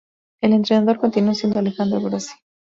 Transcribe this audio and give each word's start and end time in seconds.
El 0.41 0.53
entrenador 0.53 0.97
continuó 0.97 1.35
siendo 1.35 1.59
Alejandro 1.59 2.01
Grossi. 2.01 2.33